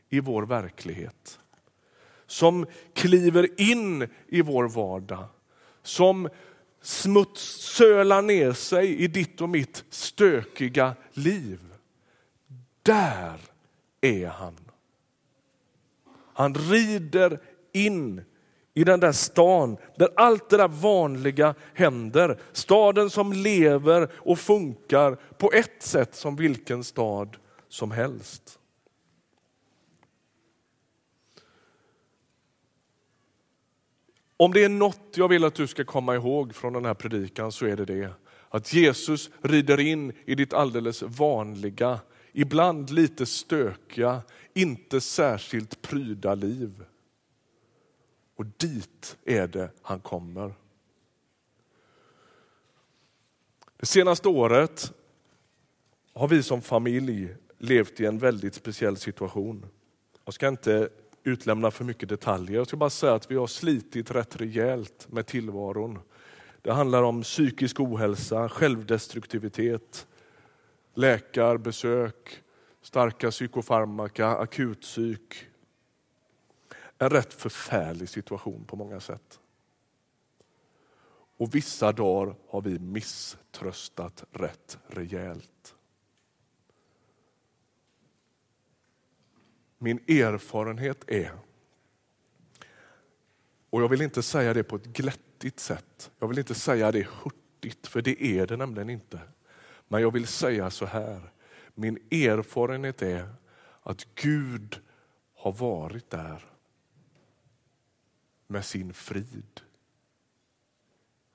i 0.08 0.20
vår 0.20 0.42
verklighet. 0.42 1.38
Som 2.26 2.66
kliver 2.94 3.60
in 3.60 4.08
i 4.28 4.42
vår 4.42 4.68
vardag. 4.68 5.24
Som 5.90 6.28
smuts 6.82 7.42
sölar 7.76 8.22
ner 8.22 8.52
sig 8.52 8.96
i 8.96 9.06
ditt 9.06 9.40
och 9.40 9.48
mitt 9.48 9.84
stökiga 9.90 10.94
liv. 11.12 11.60
Där 12.82 13.40
är 14.00 14.26
han. 14.26 14.56
Han 16.34 16.54
rider 16.54 17.40
in 17.72 18.24
i 18.74 18.84
den 18.84 19.00
där 19.00 19.12
stan 19.12 19.76
där 19.96 20.08
allt 20.16 20.50
det 20.50 20.56
där 20.56 20.68
vanliga 20.68 21.54
händer. 21.74 22.38
Staden 22.52 23.10
som 23.10 23.32
lever 23.32 24.08
och 24.14 24.38
funkar 24.38 25.18
på 25.38 25.52
ett 25.52 25.82
sätt 25.82 26.14
som 26.14 26.36
vilken 26.36 26.84
stad 26.84 27.36
som 27.68 27.90
helst. 27.90 28.59
Om 34.40 34.52
det 34.52 34.64
är 34.64 34.68
något 34.68 35.00
jag 35.14 35.28
vill 35.28 35.44
att 35.44 35.54
du 35.54 35.66
ska 35.66 35.84
komma 35.84 36.14
ihåg 36.14 36.54
från 36.54 36.72
den 36.72 36.84
här 36.84 36.94
predikan 36.94 37.52
så 37.52 37.66
är 37.66 37.76
det 37.76 37.84
det. 37.84 38.12
Att 38.48 38.72
Jesus 38.72 39.30
rider 39.40 39.80
in 39.80 40.12
i 40.24 40.34
ditt 40.34 40.52
alldeles 40.52 41.02
vanliga, 41.02 42.00
ibland 42.32 42.90
lite 42.90 43.26
stökiga, 43.26 44.22
inte 44.54 45.00
särskilt 45.00 45.82
pryda 45.82 46.34
liv. 46.34 46.84
Och 48.36 48.46
dit 48.46 49.16
är 49.24 49.46
det 49.46 49.70
han 49.82 50.00
kommer. 50.00 50.54
Det 53.76 53.86
senaste 53.86 54.28
året 54.28 54.92
har 56.12 56.28
vi 56.28 56.42
som 56.42 56.62
familj 56.62 57.36
levt 57.58 58.00
i 58.00 58.06
en 58.06 58.18
väldigt 58.18 58.54
speciell 58.54 58.96
situation. 58.96 59.66
Jag 60.24 60.34
ska 60.34 60.48
inte 60.48 60.88
utlämna 61.24 61.70
för 61.70 61.84
mycket 61.84 62.08
detaljer. 62.08 62.56
Jag 62.56 62.66
ska 62.66 62.76
bara 62.76 62.90
säga 62.90 63.14
att 63.14 63.30
vi 63.30 63.36
har 63.36 63.46
slitit 63.46 64.10
rätt 64.10 64.36
rejält 64.36 65.12
med 65.12 65.26
tillvaron. 65.26 65.98
Det 66.62 66.72
handlar 66.72 67.02
om 67.02 67.22
psykisk 67.22 67.80
ohälsa, 67.80 68.48
självdestruktivitet, 68.48 70.06
läkarbesök, 70.94 72.42
starka 72.82 73.30
psykofarmaka, 73.30 74.26
akutpsyk. 74.28 75.46
En 76.98 77.10
rätt 77.10 77.34
förfärlig 77.34 78.08
situation 78.08 78.64
på 78.64 78.76
många 78.76 79.00
sätt. 79.00 79.40
Och 81.36 81.54
vissa 81.54 81.92
dagar 81.92 82.34
har 82.48 82.60
vi 82.62 82.78
misströstat 82.78 84.24
rätt 84.32 84.78
rejält. 84.86 85.74
Min 89.82 89.98
erfarenhet 90.08 91.04
är, 91.06 91.32
och 93.70 93.82
jag 93.82 93.88
vill 93.88 94.02
inte 94.02 94.22
säga 94.22 94.54
det 94.54 94.62
på 94.62 94.76
ett 94.76 94.86
glättigt 94.86 95.60
sätt, 95.60 96.10
jag 96.18 96.28
vill 96.28 96.38
inte 96.38 96.54
säga 96.54 96.92
det 96.92 97.06
hurtigt, 97.22 97.86
för 97.86 98.02
det 98.02 98.22
är 98.24 98.46
det 98.46 98.56
nämligen 98.56 98.90
inte. 98.90 99.20
Men 99.88 100.02
jag 100.02 100.12
vill 100.12 100.26
säga 100.26 100.70
så 100.70 100.86
här, 100.86 101.32
min 101.74 101.96
erfarenhet 102.10 103.02
är 103.02 103.34
att 103.82 104.06
Gud 104.14 104.80
har 105.34 105.52
varit 105.52 106.10
där 106.10 106.44
med 108.46 108.64
sin 108.64 108.94
frid. 108.94 109.60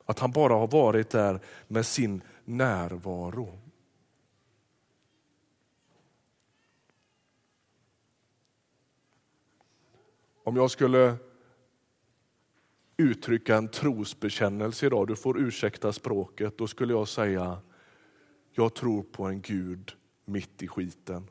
Att 0.05 0.19
han 0.19 0.31
bara 0.31 0.53
har 0.53 0.67
varit 0.67 1.09
där 1.09 1.39
med 1.67 1.85
sin 1.85 2.21
närvaro. 2.45 3.59
Om 10.45 10.55
jag 10.55 10.71
skulle 10.71 11.15
uttrycka 12.97 13.55
en 13.55 13.67
trosbekännelse 13.67 14.85
idag, 14.85 15.07
du 15.07 15.15
får 15.15 15.39
ursäkta 15.39 15.93
språket, 15.93 16.57
då 16.57 16.67
skulle 16.67 16.93
jag 16.93 17.07
säga 17.07 17.61
jag 18.51 18.73
tror 18.73 19.03
på 19.03 19.25
en 19.25 19.41
Gud 19.41 19.91
mitt 20.25 20.63
i 20.63 20.67
skiten. 20.67 21.29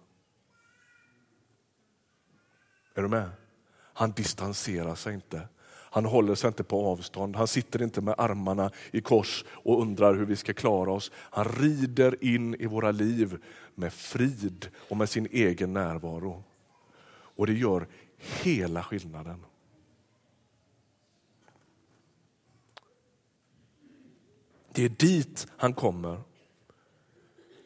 Är 2.95 3.03
du 3.03 3.09
med? 3.09 3.31
Han 3.77 4.13
distanserar 4.13 4.95
sig 4.95 5.15
inte. 5.15 5.49
Han 5.67 6.05
håller 6.05 6.35
sig 6.35 6.49
inte 6.49 6.65
på 6.65 6.87
avstånd. 6.87 7.37
Han 7.37 7.49
sitter 7.49 7.83
inte 7.83 8.01
med 8.01 8.15
armarna 8.19 8.71
i 8.91 9.01
kors 9.01 9.45
och 9.49 9.83
undrar 9.83 10.15
hur 10.15 10.27
vi 10.27 10.37
ska 10.37 10.53
klara 10.53 10.93
oss. 10.93 11.11
Han 11.15 11.45
rider 11.45 12.25
in 12.25 12.55
i 12.55 12.67
våra 12.67 12.91
liv 12.91 13.39
med 13.75 13.93
frid 13.93 14.69
och 14.89 14.97
med 14.97 15.09
sin 15.09 15.29
egen 15.31 15.73
närvaro. 15.73 16.45
Och 17.37 17.47
det 17.47 17.53
gör 17.53 17.87
hela 18.19 18.83
skillnaden. 18.83 19.45
Det 24.73 24.85
är 24.85 24.89
dit 24.89 25.47
han 25.57 25.75
kommer. 25.75 26.23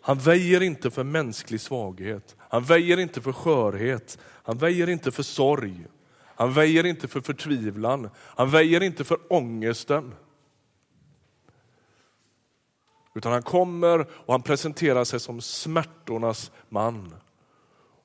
Han 0.00 0.18
väjer 0.18 0.62
inte 0.62 0.90
för 0.90 1.04
mänsklig 1.04 1.60
svaghet. 1.60 2.36
Han 2.38 2.64
väjer 2.64 2.98
inte 2.98 3.20
för 3.20 3.32
skörhet. 3.32 4.18
Han 4.24 4.58
väjer 4.58 4.88
inte 4.88 5.12
för 5.12 5.22
sorg. 5.22 5.86
Han 6.18 6.52
väjer 6.52 6.86
inte 6.86 7.08
för 7.08 7.20
förtvivlan. 7.20 8.10
Han 8.16 8.50
väjer 8.50 8.82
inte 8.82 9.04
för 9.04 9.18
ångesten. 9.28 10.14
Utan 13.14 13.32
han 13.32 13.42
kommer 13.42 14.00
och 14.10 14.34
han 14.34 14.42
presenterar 14.42 15.04
sig 15.04 15.20
som 15.20 15.40
smärtornas 15.40 16.50
man. 16.68 17.14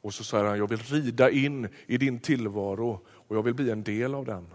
Och 0.04 0.14
så 0.14 0.24
säger 0.24 0.46
han, 0.46 0.58
jag 0.58 0.70
vill 0.70 0.80
rida 0.80 1.30
in 1.30 1.68
i 1.88 1.98
din 1.98 2.20
tillvaro 2.20 3.02
och 3.08 3.36
jag 3.36 3.44
vill 3.44 3.54
bli 3.54 3.72
en 3.72 3.84
del 3.84 4.16
av 4.16 4.26
den. 4.26 4.48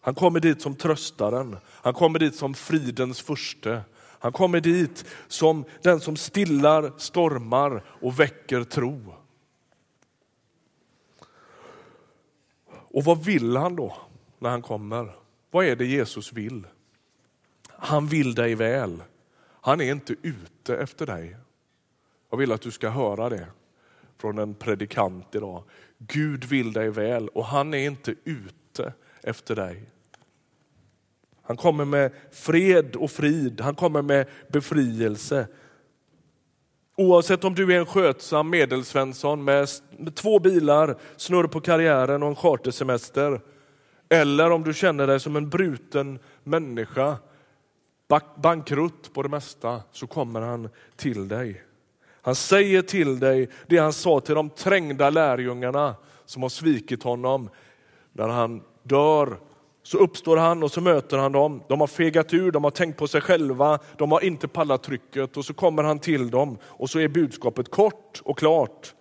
Han 0.00 0.14
kommer 0.14 0.40
dit 0.40 0.62
som 0.62 0.74
tröstaren, 0.74 1.56
han 1.66 1.94
kommer 1.94 2.18
dit 2.18 2.34
som 2.34 2.54
fridens 2.54 3.20
furste. 3.20 3.82
Han 3.94 4.32
kommer 4.32 4.60
dit 4.60 5.04
som 5.28 5.64
den 5.82 6.00
som 6.00 6.16
stillar 6.16 6.92
stormar 6.98 7.82
och 7.86 8.20
väcker 8.20 8.64
tro. 8.64 9.14
Och 12.68 13.04
vad 13.04 13.24
vill 13.24 13.56
han 13.56 13.76
då 13.76 13.96
när 14.38 14.50
han 14.50 14.62
kommer? 14.62 15.16
Vad 15.50 15.64
är 15.64 15.76
det 15.76 15.86
Jesus 15.86 16.32
vill? 16.32 16.66
Han 17.68 18.06
vill 18.06 18.34
dig 18.34 18.54
väl. 18.54 19.02
Han 19.60 19.80
är 19.80 19.92
inte 19.92 20.16
ute 20.22 20.76
efter 20.76 21.06
dig. 21.06 21.36
Jag 22.34 22.38
vill 22.38 22.52
att 22.52 22.60
du 22.60 22.70
ska 22.70 22.88
höra 22.88 23.28
det 23.28 23.46
från 24.16 24.38
en 24.38 24.54
predikant 24.54 25.34
idag. 25.34 25.62
Gud 25.98 26.44
vill 26.44 26.72
dig 26.72 26.90
väl 26.90 27.28
och 27.28 27.44
han 27.44 27.74
är 27.74 27.86
inte 27.86 28.14
ute 28.24 28.92
efter 29.22 29.56
dig. 29.56 29.82
Han 31.42 31.56
kommer 31.56 31.84
med 31.84 32.12
fred 32.32 32.96
och 32.96 33.10
frid, 33.10 33.60
han 33.60 33.74
kommer 33.74 34.02
med 34.02 34.26
befrielse. 34.48 35.48
Oavsett 36.96 37.44
om 37.44 37.54
du 37.54 37.74
är 37.74 37.78
en 37.78 37.86
skötsam 37.86 38.50
medelsvensson 38.50 39.44
med 39.44 39.68
två 40.14 40.38
bilar, 40.38 40.96
snurr 41.16 41.46
på 41.46 41.60
karriären 41.60 42.22
och 42.22 42.28
en 42.28 42.36
chartersemester. 42.36 43.40
Eller 44.08 44.50
om 44.50 44.64
du 44.64 44.74
känner 44.74 45.06
dig 45.06 45.20
som 45.20 45.36
en 45.36 45.50
bruten 45.50 46.18
människa, 46.42 47.16
bankrutt 48.36 49.14
på 49.14 49.22
det 49.22 49.28
mesta, 49.28 49.82
så 49.92 50.06
kommer 50.06 50.40
han 50.40 50.68
till 50.96 51.28
dig. 51.28 51.64
Han 52.24 52.34
säger 52.34 52.82
till 52.82 53.18
dig 53.18 53.48
det 53.66 53.78
han 53.78 53.92
sa 53.92 54.20
till 54.20 54.34
de 54.34 54.50
trängda 54.50 55.10
lärjungarna 55.10 55.94
som 56.24 56.42
har 56.42 56.48
svikit 56.48 57.02
honom. 57.02 57.50
När 58.12 58.28
han 58.28 58.62
dör 58.82 59.38
så 59.82 59.98
uppstår 59.98 60.36
han 60.36 60.62
och 60.62 60.70
så 60.70 60.80
möter 60.80 61.18
han 61.18 61.32
dem. 61.32 61.62
De 61.68 61.80
har 61.80 61.86
fegat 61.86 62.34
ur, 62.34 62.52
de 62.52 62.64
har 62.64 62.70
tänkt 62.70 62.98
på 62.98 63.08
sig 63.08 63.20
själva, 63.20 63.78
de 63.98 64.12
har 64.12 64.24
inte 64.24 64.48
pallat 64.48 64.82
trycket 64.82 65.36
och 65.36 65.44
så 65.44 65.54
kommer 65.54 65.82
han 65.82 65.98
till 65.98 66.30
dem 66.30 66.58
och 66.62 66.90
så 66.90 66.98
är 66.98 67.08
budskapet 67.08 67.70
kort 67.70 68.22
och 68.24 68.38
klart. 68.38 68.94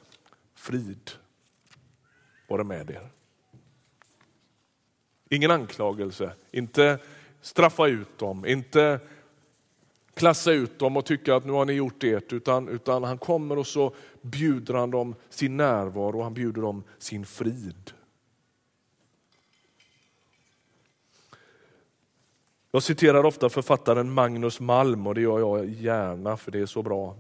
Frid 0.56 1.12
vare 2.50 2.64
med 2.64 2.90
er. 2.90 3.10
Ingen 5.30 5.52
anklagelse, 5.52 6.32
inte 6.52 6.98
straffa 7.42 7.88
ut 7.88 8.18
dem, 8.18 8.46
inte 8.46 9.00
klassa 10.14 10.52
ut 10.52 10.80
dem 10.80 10.98
och 10.98 11.06
tycka 11.06 11.36
att 11.36 11.46
nu 11.46 11.52
har 11.52 11.66
ni 11.66 11.74
gjort 11.74 12.02
det, 12.02 12.34
utan, 12.34 12.70
utan 12.70 13.04
han 13.04 13.18
kommer 13.18 13.58
och 13.58 13.68
så 13.68 13.94
bjuder 14.22 14.74
han 14.74 14.92
dem 14.92 15.16
sin 15.30 15.58
närvaro 15.58 16.18
och 16.18 16.24
han 16.24 16.34
bjuder 16.34 16.62
dem 16.62 16.84
sin 16.98 17.26
frid. 17.26 17.92
Jag 22.72 22.84
citerar 22.84 23.26
ofta 23.26 23.50
författaren 23.50 24.12
Magnus 24.12 24.60
Malm 24.60 25.08
och 25.08 25.16
det 25.16 25.22
gör 25.22 25.40
jag 25.40 25.70
gärna 25.70 26.38
för 26.38 26.52
det 26.52 26.60
är 26.60 26.66
så 26.66 26.82
bra. 26.82 27.16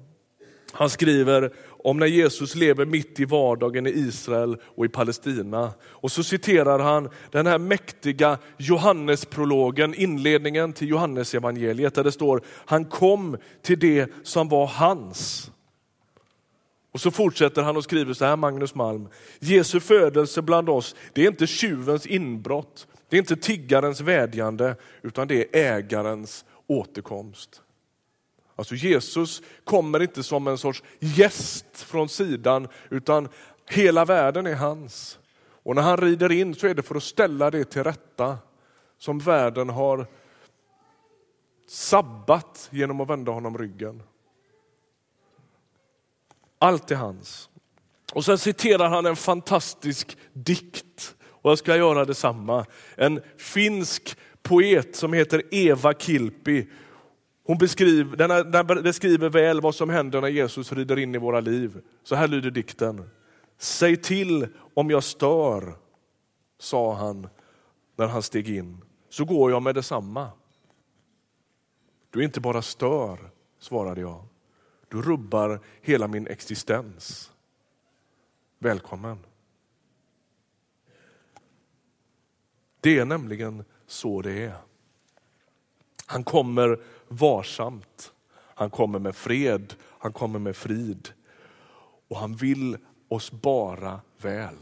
Han 0.73 0.89
skriver 0.89 1.51
om 1.83 1.99
när 1.99 2.07
Jesus 2.07 2.55
lever 2.55 2.85
mitt 2.85 3.19
i 3.19 3.25
vardagen 3.25 3.87
i 3.87 3.89
Israel 3.89 4.57
och 4.63 4.85
i 4.85 4.89
Palestina. 4.89 5.73
Och 5.81 6.11
så 6.11 6.23
citerar 6.23 6.79
han 6.79 7.09
den 7.31 7.47
här 7.47 7.57
mäktiga 7.57 8.37
Johannesprologen, 8.57 9.93
inledningen 9.95 10.73
till 10.73 10.89
Johannesevangeliet 10.89 11.95
där 11.95 12.03
det 12.03 12.11
står 12.11 12.41
han 12.65 12.85
kom 12.85 13.37
till 13.61 13.79
det 13.79 14.11
som 14.23 14.49
var 14.49 14.67
hans. 14.67 15.51
Och 16.91 17.01
så 17.01 17.11
fortsätter 17.11 17.61
han 17.61 17.77
och 17.77 17.83
skriver 17.83 18.13
så 18.13 18.25
här, 18.25 18.35
Magnus 18.35 18.75
Malm. 18.75 19.07
Jesu 19.39 19.79
födelse 19.79 20.41
bland 20.41 20.69
oss, 20.69 20.95
det 21.13 21.23
är 21.23 21.27
inte 21.27 21.47
tjuvens 21.47 22.05
inbrott, 22.05 22.87
det 23.09 23.17
är 23.17 23.19
inte 23.19 23.35
tiggarens 23.35 24.01
vädjande, 24.01 24.75
utan 25.01 25.27
det 25.27 25.35
är 25.35 25.75
ägarens 25.75 26.45
återkomst. 26.67 27.62
Alltså 28.55 28.75
Jesus 28.75 29.41
kommer 29.63 30.01
inte 30.01 30.23
som 30.23 30.47
en 30.47 30.57
sorts 30.57 30.83
gäst 30.99 31.65
från 31.73 32.09
sidan, 32.09 32.67
utan 32.89 33.29
hela 33.69 34.05
världen 34.05 34.47
är 34.47 34.55
hans. 34.55 35.19
Och 35.63 35.75
när 35.75 35.81
han 35.81 35.97
rider 35.97 36.31
in 36.31 36.55
så 36.55 36.67
är 36.67 36.73
det 36.73 36.83
för 36.83 36.95
att 36.95 37.03
ställa 37.03 37.51
det 37.51 37.63
till 37.63 37.83
rätta 37.83 38.37
som 38.97 39.19
världen 39.19 39.69
har 39.69 40.07
sabbat 41.67 42.69
genom 42.71 43.01
att 43.01 43.09
vända 43.09 43.31
honom 43.31 43.57
ryggen. 43.57 44.03
Allt 46.59 46.91
är 46.91 46.95
hans. 46.95 47.49
Och 48.13 48.25
sen 48.25 48.37
citerar 48.37 48.89
han 48.89 49.05
en 49.05 49.15
fantastisk 49.15 50.17
dikt 50.33 51.15
och 51.21 51.51
jag 51.51 51.57
ska 51.57 51.75
göra 51.75 52.05
detsamma. 52.05 52.65
En 52.95 53.21
finsk 53.37 54.17
poet 54.41 54.95
som 54.95 55.13
heter 55.13 55.43
Eva 55.51 55.93
Kilpi 55.93 56.67
hon 57.43 57.57
beskriver, 57.57 58.17
den, 58.17 58.51
den 58.51 58.67
beskriver 58.67 59.29
väl 59.29 59.61
vad 59.61 59.75
som 59.75 59.89
händer 59.89 60.21
när 60.21 60.27
Jesus 60.27 60.71
rider 60.71 60.99
in 60.99 61.15
i 61.15 61.17
våra 61.17 61.39
liv. 61.39 61.81
Så 62.03 62.15
här 62.15 62.27
lyder 62.27 62.51
dikten. 62.51 63.09
Säg 63.57 63.97
till 63.97 64.47
om 64.73 64.89
jag 64.89 65.03
stör, 65.03 65.75
sa 66.59 66.93
han 66.93 67.27
när 67.95 68.07
han 68.07 68.23
steg 68.23 68.49
in, 68.49 68.81
så 69.09 69.25
går 69.25 69.51
jag 69.51 69.61
med 69.61 69.75
detsamma. 69.75 70.31
Du 72.09 72.23
inte 72.23 72.41
bara 72.41 72.61
stör, 72.61 73.19
svarade 73.59 74.01
jag. 74.01 74.23
Du 74.87 75.01
rubbar 75.01 75.59
hela 75.81 76.07
min 76.07 76.27
existens. 76.27 77.31
Välkommen. 78.59 79.17
Det 82.79 82.97
är 82.99 83.05
nämligen 83.05 83.65
så 83.87 84.21
det 84.21 84.43
är. 84.43 84.55
Han 86.05 86.23
kommer 86.23 86.79
varsamt. 87.15 88.13
Han 88.55 88.69
kommer 88.69 88.99
med 88.99 89.15
fred, 89.15 89.73
han 89.99 90.13
kommer 90.13 90.39
med 90.39 90.55
frid. 90.55 91.09
Och 92.07 92.17
han 92.17 92.35
vill 92.35 92.77
oss 93.07 93.31
bara 93.31 94.01
väl. 94.21 94.57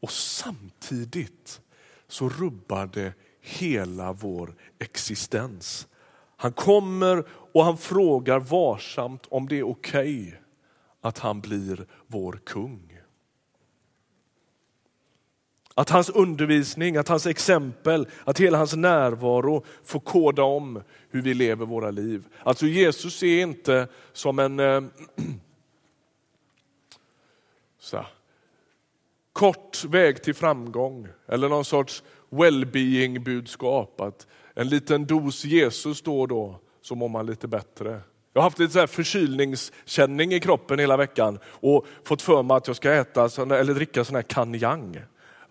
Och 0.00 0.10
samtidigt 0.10 1.60
så 2.08 2.28
rubbar 2.28 2.86
det 2.86 3.12
hela 3.40 4.12
vår 4.12 4.54
existens. 4.78 5.86
Han 6.36 6.52
kommer 6.52 7.24
och 7.28 7.64
han 7.64 7.78
frågar 7.78 8.38
varsamt 8.38 9.26
om 9.28 9.48
det 9.48 9.58
är 9.58 9.68
okej 9.68 10.28
okay 10.28 10.38
att 11.00 11.18
han 11.18 11.40
blir 11.40 11.86
vår 12.06 12.40
kung. 12.44 12.93
Att 15.74 15.90
hans 15.90 16.10
undervisning, 16.10 16.96
att 16.96 17.08
hans 17.08 17.26
exempel, 17.26 18.06
att 18.24 18.40
hela 18.40 18.58
hans 18.58 18.76
närvaro 18.76 19.64
får 19.84 20.00
koda 20.00 20.42
om 20.42 20.82
hur 21.10 21.22
vi 21.22 21.34
lever 21.34 21.66
våra 21.66 21.90
liv. 21.90 22.24
Alltså 22.42 22.66
Jesus 22.66 23.22
är 23.22 23.42
inte 23.42 23.88
som 24.12 24.38
en 24.38 24.60
äh, 24.60 24.82
så, 27.78 28.06
kort 29.32 29.84
väg 29.84 30.22
till 30.22 30.34
framgång 30.34 31.08
eller 31.28 31.48
någon 31.48 31.64
sorts 31.64 32.02
well-being 32.30 33.24
budskap. 33.24 34.00
Att 34.00 34.26
en 34.54 34.68
liten 34.68 35.06
dos 35.06 35.44
Jesus 35.44 36.02
då 36.02 36.20
och 36.20 36.28
då 36.28 36.60
så 36.82 36.94
mår 36.94 37.08
man 37.08 37.26
lite 37.26 37.48
bättre. 37.48 38.00
Jag 38.32 38.40
har 38.40 38.46
haft 38.46 38.58
lite 38.58 38.72
så 38.72 38.86
förkylningskänning 38.86 40.32
i 40.32 40.40
kroppen 40.40 40.78
hela 40.78 40.96
veckan 40.96 41.38
och 41.46 41.86
fått 42.04 42.22
för 42.22 42.42
mig 42.42 42.56
att 42.56 42.66
jag 42.66 42.76
ska 42.76 42.92
äta 42.92 43.24
eller 43.38 43.74
dricka 43.74 44.04
sån 44.04 44.16
här 44.16 44.22
kanjang. 44.22 45.00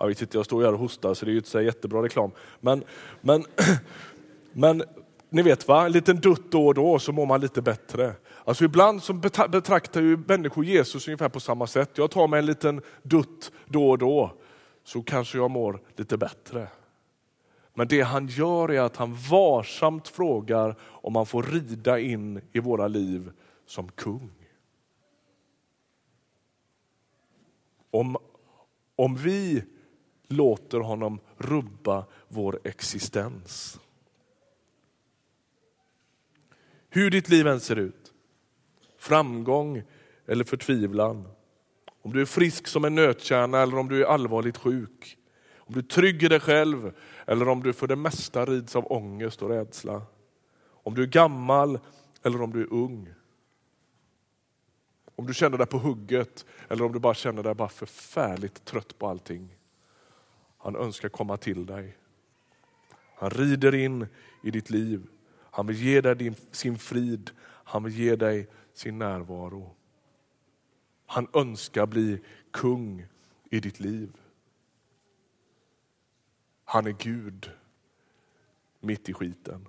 Jag 0.04 0.08
vi 0.08 0.16
sitter, 0.16 0.38
jag 0.38 0.46
står 0.46 0.64
här 0.64 0.74
och 0.74 0.80
hostar 0.80 1.14
så 1.14 1.26
det 1.26 1.30
är 1.30 1.34
ju 1.34 1.38
inte 1.38 1.50
så 1.50 1.62
jättebra 1.62 2.04
reklam. 2.04 2.32
Men, 2.60 2.84
men, 3.22 3.46
men 4.54 4.84
ni 5.30 5.42
vet 5.42 5.68
va, 5.68 5.86
en 5.86 5.92
liten 5.92 6.20
dutt 6.20 6.52
då 6.52 6.68
och 6.68 6.74
då 6.74 7.00
så 7.00 7.12
mår 7.12 7.26
man 7.26 7.42
lite 7.42 7.62
bättre. 7.62 8.14
Alltså 8.46 8.66
ibland 8.66 9.04
så 9.04 9.14
betraktar 9.50 10.02
ju 10.02 10.18
människor 10.28 10.66
Jesus 10.66 11.08
ungefär 11.08 11.30
på 11.30 11.40
samma 11.40 11.68
sätt. 11.68 11.90
Jag 11.96 12.12
tar 12.12 12.28
mig 12.28 12.40
en 12.40 12.46
liten 12.46 12.82
dutt 13.04 13.52
då 13.66 13.90
och 13.90 13.98
då 13.98 14.34
så 14.84 15.04
kanske 15.04 15.38
jag 15.38 15.52
mår 15.52 15.82
lite 15.96 16.18
bättre. 16.18 16.68
Men 17.74 17.88
det 17.88 18.02
han 18.02 18.28
gör 18.28 18.72
är 18.72 18.82
att 18.82 18.98
han 18.98 19.16
varsamt 19.30 20.08
frågar 20.08 20.76
om 20.82 21.14
man 21.14 21.26
får 21.26 21.44
rida 21.44 22.00
in 22.00 22.42
i 22.52 22.60
våra 22.60 22.88
liv 22.88 23.32
som 23.66 23.92
kung. 23.92 24.32
Om, 27.92 28.18
om 28.96 29.16
vi 29.16 29.64
låter 30.28 30.80
honom 30.80 31.20
rubba 31.38 32.06
vår 32.28 32.60
existens. 32.64 33.80
Hur 36.90 37.12
ditt 37.12 37.30
liv 37.30 37.48
än 37.48 37.60
ser 37.60 37.76
ut, 37.76 38.14
framgång 38.98 39.84
eller 40.26 40.44
förtvivlan, 40.44 41.28
om 42.02 42.14
du 42.14 42.22
är 42.22 42.26
frisk 42.26 42.68
som 42.68 42.86
en 42.86 42.96
nötkärna 42.96 43.62
eller 43.62 43.78
om 43.78 43.90
du 43.90 44.02
är 44.02 44.06
allvarligt 44.06 44.58
sjuk, 44.58 45.18
om 45.58 45.74
du 45.74 45.80
är 45.80 45.84
trygg 45.84 46.24
i 46.24 46.28
dig 46.28 46.40
själv 46.40 46.94
eller 47.26 47.50
om 47.50 47.64
du 47.64 47.74
för 47.74 47.88
det 47.88 47.96
mesta 47.96 48.46
rids 48.46 48.76
av 48.76 48.92
ångest 48.92 49.42
och 49.42 49.50
rädsla, 49.50 50.02
om 50.66 50.96
du 50.96 51.04
är 51.04 51.08
gammal 51.08 51.80
eller 52.24 52.42
om 52.42 52.54
du 52.54 52.62
är 52.62 52.74
ung, 52.74 53.14
om 55.16 55.28
du 55.28 55.34
känner 55.34 55.58
dig 55.58 55.68
på 55.68 55.78
hugget 55.78 56.46
eller 56.70 56.84
om 56.84 56.92
du 56.92 57.00
bara 57.00 57.14
känner 57.14 57.44
dig 57.44 57.56
bara 57.56 57.70
förfärligt 57.70 58.66
trött 58.66 58.98
på 58.98 59.08
allting. 59.08 59.56
Han 60.64 60.76
önskar 60.76 61.10
komma 61.10 61.38
till 61.38 61.66
dig. 61.66 61.98
Han 63.16 63.30
rider 63.30 63.76
in 63.76 64.08
i 64.44 64.52
ditt 64.52 64.70
liv. 64.70 65.08
Han 65.52 65.68
vill 65.68 65.78
ge 65.78 66.02
dig 66.02 66.16
din, 66.16 66.36
sin 66.52 66.78
frid. 66.78 67.32
Han 67.42 67.84
vill 67.84 67.94
ge 67.94 68.16
dig 68.16 68.48
sin 68.74 69.00
närvaro. 69.00 69.76
Han 71.06 71.28
önskar 71.34 71.86
bli 71.86 72.22
kung 72.52 73.06
i 73.50 73.60
ditt 73.60 73.80
liv. 73.80 74.18
Han 76.66 76.88
är 76.88 76.92
Gud 76.92 77.52
mitt 78.80 79.10
i 79.10 79.14
skiten. 79.14 79.68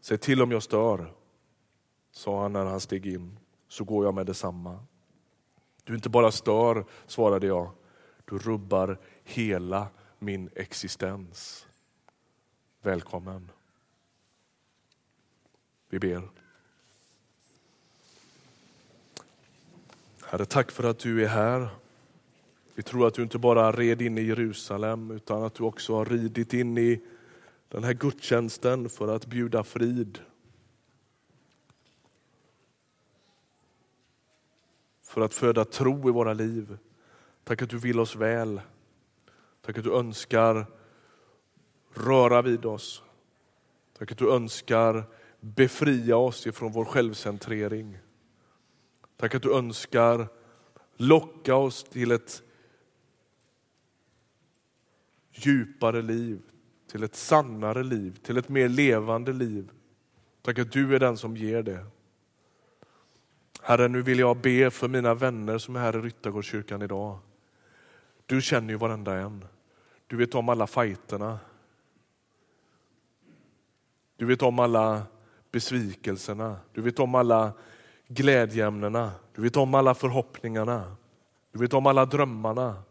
Säg 0.00 0.18
till 0.18 0.42
om 0.42 0.50
jag 0.50 0.62
stör, 0.62 1.14
sa 2.12 2.42
han 2.42 2.52
när 2.52 2.64
han 2.64 2.80
steg 2.80 3.06
in, 3.06 3.38
så 3.68 3.84
går 3.84 4.04
jag 4.04 4.14
med 4.14 4.26
detsamma. 4.26 4.84
Du 5.84 5.94
inte 5.94 6.08
bara 6.08 6.30
stör, 6.30 6.84
svarade 7.06 7.46
jag, 7.46 7.70
du 8.24 8.38
rubbar 8.38 8.98
hela 9.24 9.88
min 10.18 10.50
existens. 10.54 11.66
Välkommen. 12.82 13.50
Vi 15.88 15.98
ber. 15.98 16.28
Herre, 20.22 20.44
tack 20.44 20.70
för 20.70 20.84
att 20.84 20.98
du 20.98 21.24
är 21.24 21.28
här. 21.28 21.68
Vi 22.74 22.82
tror 22.82 23.06
att 23.06 23.14
du 23.14 23.22
inte 23.22 23.38
bara 23.38 23.72
red 23.72 24.02
in 24.02 24.18
i 24.18 24.22
Jerusalem 24.22 25.10
utan 25.10 25.42
att 25.42 25.54
du 25.54 25.64
också 25.64 25.94
har 25.94 26.04
ridit 26.04 26.54
in 26.54 26.78
i 26.78 27.00
den 27.68 27.84
här 27.84 27.92
gudstjänsten 27.92 28.88
för 28.88 29.08
att 29.08 29.26
bjuda 29.26 29.64
frid, 29.64 30.18
för 35.14 35.20
att 35.20 35.34
föda 35.34 35.64
tro 35.64 36.08
i 36.08 36.12
våra 36.12 36.34
liv. 36.34 36.78
Tack 37.44 37.62
att 37.62 37.70
du 37.70 37.78
vill 37.78 38.00
oss 38.00 38.16
väl. 38.16 38.60
Tack 39.62 39.78
att 39.78 39.84
du 39.84 39.94
önskar 39.94 40.66
röra 41.94 42.42
vid 42.42 42.64
oss. 42.64 43.02
Tack 43.98 44.12
att 44.12 44.18
du 44.18 44.32
önskar 44.32 45.04
befria 45.40 46.16
oss 46.16 46.46
ifrån 46.46 46.72
vår 46.72 46.84
självcentrering. 46.84 47.98
Tack 49.16 49.34
att 49.34 49.42
du 49.42 49.56
önskar 49.56 50.28
locka 50.96 51.54
oss 51.56 51.84
till 51.84 52.10
ett 52.10 52.42
djupare 55.32 56.02
liv, 56.02 56.42
till 56.90 57.02
ett 57.02 57.16
sannare 57.16 57.82
liv, 57.82 58.18
till 58.22 58.36
ett 58.36 58.48
mer 58.48 58.68
levande 58.68 59.32
liv. 59.32 59.70
Tack 60.42 60.58
att 60.58 60.72
du 60.72 60.94
är 60.94 61.00
den 61.00 61.16
som 61.16 61.36
ger 61.36 61.62
det. 61.62 61.86
Herre, 63.66 63.88
nu 63.88 64.02
vill 64.02 64.18
jag 64.18 64.36
be 64.36 64.70
för 64.70 64.88
mina 64.88 65.14
vänner 65.14 65.58
som 65.58 65.76
är 65.76 65.80
här 65.80 65.96
i 65.96 66.00
Ryttargårdskyrkan 66.00 66.82
idag. 66.82 67.18
Du 68.26 68.42
känner 68.42 68.68
ju 68.68 68.76
varenda 68.76 69.14
en. 69.14 69.44
Du 70.06 70.16
vet 70.16 70.34
om 70.34 70.48
alla 70.48 70.66
fajterna. 70.66 71.38
Du 74.16 74.26
vet 74.26 74.42
om 74.42 74.58
alla 74.58 75.02
besvikelserna. 75.50 76.56
Du 76.72 76.82
vet 76.82 76.98
om 76.98 77.14
alla 77.14 77.52
glädjeämnena. 78.08 79.12
Du 79.34 79.42
vet 79.42 79.56
om 79.56 79.74
alla 79.74 79.94
förhoppningarna. 79.94 80.96
Du 81.52 81.58
vet 81.58 81.74
om 81.74 81.86
alla 81.86 82.06
drömmarna. 82.06 82.82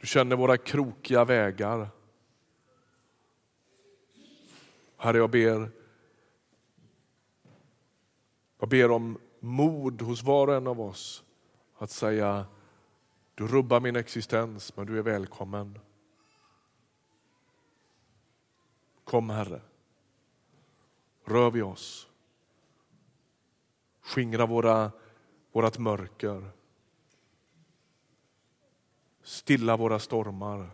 Du 0.00 0.06
känner 0.06 0.36
våra 0.36 0.56
krokiga 0.56 1.24
vägar. 1.24 1.88
Herre, 4.96 5.16
jag 5.16 5.30
ber, 5.30 5.70
jag 8.58 8.68
ber 8.68 8.90
om 8.90 9.18
mod 9.40 10.02
hos 10.02 10.22
var 10.22 10.46
och 10.46 10.54
en 10.54 10.66
av 10.66 10.80
oss 10.80 11.24
att 11.78 11.90
säga 11.90 12.46
du 13.34 13.46
rubbar 13.46 13.80
min 13.80 13.96
existens, 13.96 14.76
men 14.76 14.86
du 14.86 14.98
är 14.98 15.02
välkommen. 15.02 15.78
Kom 19.04 19.30
Herre, 19.30 19.60
rör 21.24 21.50
vid 21.50 21.62
oss. 21.62 22.08
Skingra 24.00 24.46
våra, 24.46 24.92
vårat 25.52 25.78
mörker. 25.78 26.50
Stilla 29.22 29.76
våra 29.76 29.98
stormar. 29.98 30.70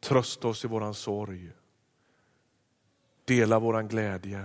Trösta 0.00 0.48
oss 0.48 0.64
i 0.64 0.68
våran 0.68 0.94
sorg. 0.94 1.52
Dela 3.24 3.58
våran 3.58 3.88
glädje. 3.88 4.44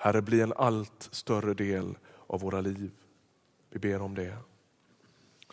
Herre, 0.00 0.22
bli 0.22 0.40
en 0.40 0.52
allt 0.56 1.08
större 1.10 1.54
del 1.54 1.96
av 2.26 2.40
våra 2.40 2.60
liv. 2.60 2.90
Vi 3.70 3.78
ber 3.78 4.02
om 4.02 4.14
det. 4.14 4.36